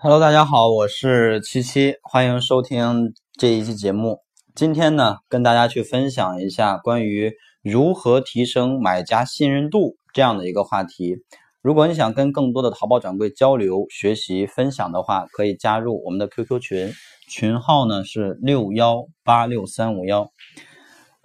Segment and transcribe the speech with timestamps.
[0.00, 4.20] Hello，大家好，我是七七，欢迎收听这一期节目。
[4.54, 7.32] 今天呢，跟大家去分享一下关于
[7.64, 11.16] 如何提升买家信任度这样的一个话题。
[11.60, 16.92] 如果你想跟更多的淘宝掌柜交流、学习、分享的话，可以加入我们的 QQ 群，
[17.28, 20.30] 群号呢是六幺八六三五幺。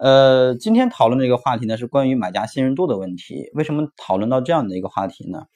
[0.04, 3.48] 呃，今天讨论的一个话题呢是关于买家信任度的问题。
[3.54, 5.46] 为什么讨论到这样的一个话题呢？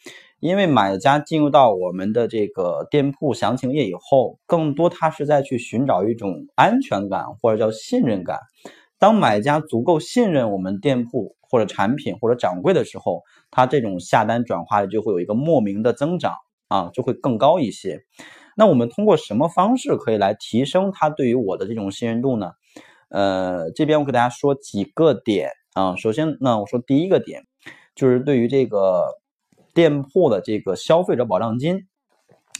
[0.40, 8.38] 因为买家进入到我们的这个店铺详情页以后，更多他是在去寻找一种安全感或者叫信任感。
[8.98, 16.32] 当买家足够信任我们店铺或者产品或者掌柜的时候，他这种下单转化就会有一个莫名的增长
[16.68, 18.00] 啊，就会更高一些。
[18.56, 22.52] 那我们通过什么方式可以来提升他对于我的这种信任度呢？
[23.08, 25.96] 呃，这边我给大家说几个点啊。
[25.96, 27.44] 首先呢，我说第一个点
[27.94, 29.04] 就是对于这个。
[29.74, 31.86] 店铺的这个消费者保障金，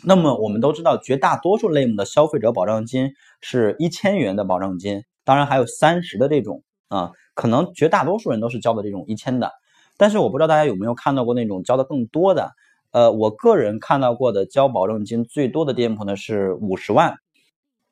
[0.05, 9.51] 那么我们都知道，绝大多数类目的消费者保障金是一千元的保障金，当然还有三十的这种啊，可能绝大多数人都是交的这种一千的，
[9.97, 12.53] 但是我不知道大家有没有看到过那种交的更多的，
[12.93, 17.17] 呃，我个人看到过的交保证金最多的店铺呢是五十万，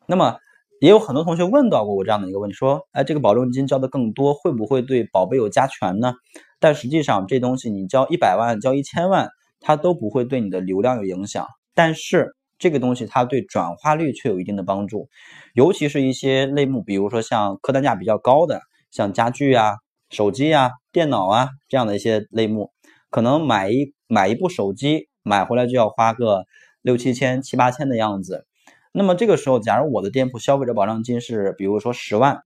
[0.07, 0.37] 那么
[0.81, 6.15] 也有很多同学问到过我这样的一个问题，说，哎，这个保证金交的更多，会不会对宝贝有加权呢？
[6.61, 9.29] 但实际上，这东西你交一百万、交一千万，
[9.61, 11.47] 它都不会对你的流量有影响。
[11.75, 15.09] 但是这个东西它对转化率却有一定的帮助，
[15.55, 18.61] 尤其是一些类目，比如说像客单价比较高的，
[18.91, 19.75] 像家具啊、
[20.11, 22.71] 手机啊、电脑啊这样的一些类目，
[23.11, 26.45] 可能买一买一部手机买回来就要花个
[26.83, 28.47] 六七千、七八千的样子。
[28.97, 32.41] 那么这个时候，假如我的店铺消费者保障金是比如说十万，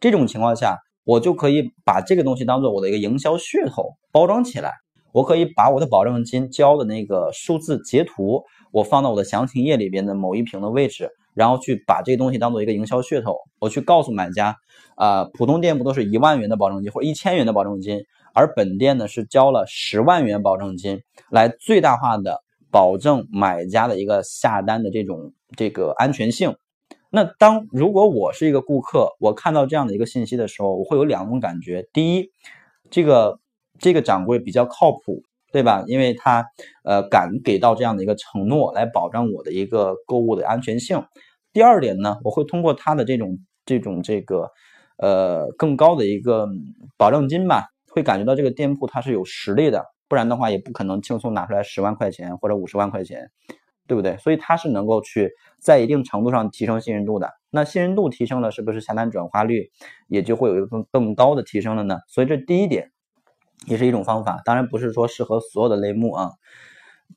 [0.00, 0.78] 这种情况下。
[1.06, 4.72] 我就可以把这个东西当做我的一个营销噱头包装起来。
[5.12, 13.36] 我可以把我的保证金交的那个数字截图，我放到我的详情页里边的某一屏的位置，然后去把这个东西当做一个营销噱头。
[13.60, 14.56] 我去告诉买家，
[14.96, 18.00] 啊，普通店铺都是一万元的保证金或者一千元的保证金，
[18.32, 22.40] 而本店呢是交了十万元保证金，来最大化的
[22.70, 26.56] 保证买家的一个下单的这种这个安全性。
[27.10, 31.88] 那当如果我是一个顾客，我看到这样的一个信息的时候，我会有两种感觉。
[31.92, 32.30] 第一，
[32.90, 33.38] 这个
[33.78, 35.22] 这个掌柜比较靠谱，
[35.52, 35.84] 对吧？
[35.86, 36.44] 因为他
[36.82, 41.04] 呃敢给到这样的一个承诺来保障我的一个购物的安全性。
[41.52, 44.50] 第二点呢，我会通过他的这种这种这个
[44.98, 46.48] 呃更高的一个
[46.96, 53.30] 保证金吧，会感觉到这个店铺它是有实力的，不然的话也不可能轻松拿出来十万块钱或者五十万块钱。
[53.86, 54.16] 对不对？
[54.16, 57.30] 所以它是能够去在一定程度上提升信任度的。
[57.50, 59.70] 那信任度提升了，是不是下单转化率
[60.08, 61.98] 也就会有一个更更高的提升了呢？
[62.08, 62.90] 所以这第一点
[63.66, 66.32] 也是一种方法，当然不是说适合所有的类目啊。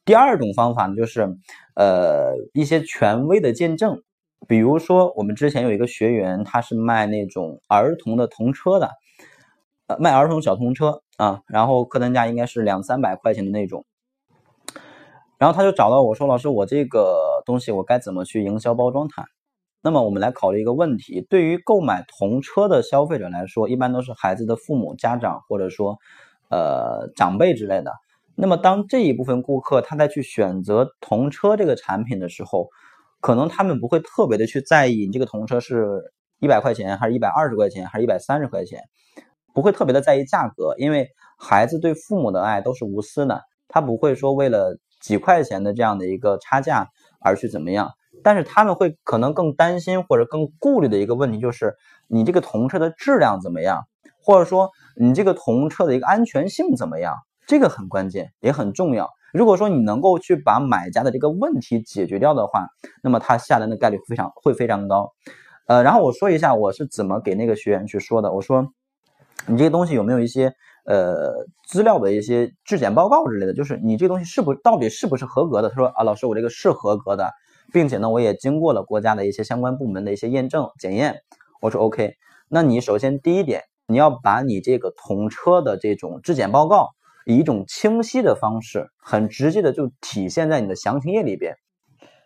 [0.05, 1.37] 第二种方法呢，就是
[1.75, 4.03] 呃一些权威的见证，
[4.47, 8.91] 比如说我们之前有一个学员，他是卖那种儿童的童车的，
[9.87, 13.85] 呃卖儿童小童车啊，然后客单价应该是两三百块钱的那种。
[15.37, 19.23] 然后他就找到我说：“老师，我这个东西我该怎么去营销包装它？”
[19.83, 25.99] 那么我们来考虑一个问题：对于购买童车的消费者来说，一般都是孩子的父母、家长或者说
[26.49, 27.91] 呃长辈之类的。
[28.33, 32.69] 那么当这一部分顾客他在去选择童车这个产品的时候，
[33.21, 38.81] 可能他们不会特别的去在意你这个童车是一百块钱还是一百二十块钱还是一百三十块钱，
[39.53, 44.79] 不会特别的在意价格，因为孩子对父母的爱都是无私的，他不会说为了。
[45.07, 46.89] 几块钱的这样的一个差价
[47.21, 47.91] 而去怎么样？
[48.25, 51.75] 但是他们会可能更担心或者更顾虑的一个问题就是，
[52.09, 53.85] 你这个童车的质量怎么样，
[54.21, 57.15] 或者说你这个童车的一个安全性怎么样？
[57.47, 59.09] 这个很关键，也很重要。
[59.31, 62.67] 如果说你能够去把买家的这个问题解决掉的话，
[63.01, 65.13] 那么他下单的概率非常会非常高。
[65.67, 68.33] 呃，然后我说一下我是怎么给那个学员去说的。
[68.33, 68.67] 我说，
[69.45, 70.53] 你这个东西有没有一些？
[70.87, 75.67] 呃，资料的一些质检报告之类的，就是你这东西是不到底是不是合格的？
[75.67, 77.29] 他说啊，老师，我这个是合格的，
[77.73, 81.17] 并且呢，我也经过了国家的一些相关部门的一些验证检验。
[81.59, 82.13] 我说 OK，
[82.47, 86.91] 那你首先第一点，你要把你这个童车的这种质检报告，
[87.25, 91.55] 以一种清晰的方式，很直接的就体现在你的详情页里边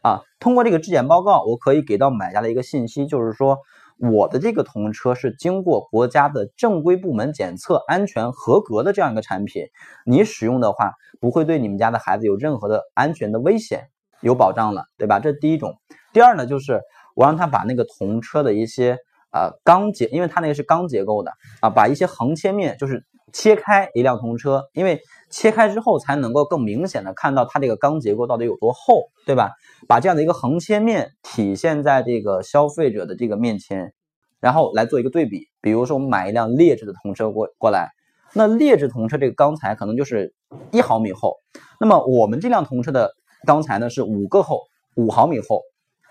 [0.04, 0.22] 啊。
[0.40, 3.58] 通过这个质检报告，我可以给到买家的一个信息，就是说。
[4.02, 9.66] 我的这个童车是经过国家的正规部门检测安全合格的这样一个产品，
[10.06, 13.90] 你使用的话不会对你们家的孩子有任何的安全的危险，
[14.22, 15.20] 有保障了，对吧？
[15.20, 15.76] 这第一种。
[16.14, 16.82] 第二呢，就是
[17.16, 18.98] 我让他把那个童车的一些
[19.32, 29.52] 呃钢结，因为它那个是钢结构的啊，把一些横切面就是切开一辆童车，因为切开之后才能够更明显的看到它这个钢结构到底有多厚，对吧？
[29.88, 33.94] 把这样的一个横切面体现在这个消费者的这个面前，
[34.40, 35.48] 然后来做一个对比。
[35.62, 37.90] 比如说我们买一辆劣质的童车过过来，
[38.34, 40.34] 那劣质童车这个钢材可能就是
[40.72, 41.38] 一毫米厚，
[41.80, 43.12] 那么我们这辆童车的
[43.46, 44.62] 钢材呢是五个厚，
[44.96, 45.62] 五毫米厚。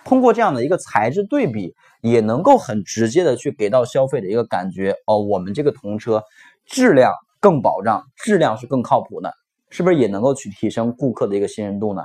[0.02, 6.22] 通过这样的一个材质对比，也能够很直接的去给到消费者一个感觉哦，我们这个童车。
[6.70, 9.32] 质量更保障，质量是更靠谱的，
[9.70, 12.02] 是不是也能够去提升顾客的一个信任度呢？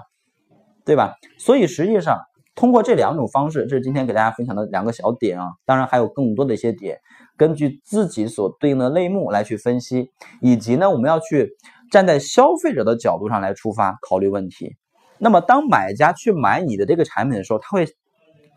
[0.84, 1.14] 对吧？
[1.38, 2.20] 所以实际上
[2.56, 7.00] 通过这两种方式，这是今天给大家分享的两个小点啊，当然还有更多的一些点，
[7.38, 10.10] 根据自己所对应的类目来去分析，
[10.42, 11.52] 以及呢，我们要去
[11.92, 14.76] 站在消费者的角度上来出发考虑问题。
[15.20, 17.88] 那么当买家去买你的这个产品的时候，他会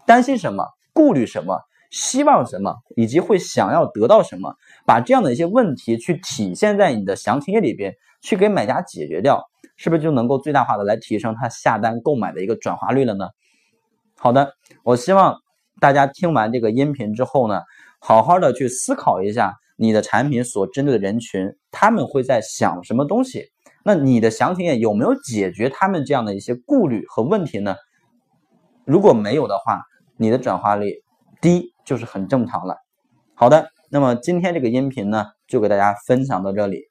[0.06, 0.64] 担心什么？
[0.92, 1.60] 顾虑什么？
[1.90, 4.54] 希望什么，以及会想要得到什么，
[4.84, 9.42] 把这样的一些问题去体现在你的详情页里边，去给买家解决掉，
[9.76, 13.28] 是不是就能够最大化的来提升他下单购买的一个转化率了呢？
[14.16, 14.52] 好的，
[14.82, 15.36] 我希望
[15.80, 17.62] 大家听完这个音频之后呢，
[18.00, 23.44] 好好的去思考一下你的产品所针对的人群，他们会在想什么东西？
[23.84, 27.76] 那你的详情页有没有解决他们这样的一些顾虑和问题呢？
[28.84, 29.80] 如果没有的话，
[30.16, 31.02] 你的转化率
[31.40, 31.74] 低。
[31.88, 32.76] 就是很正常了。
[33.34, 36.82] 好的，那么今天这个音频呢，就给大家分享到这里。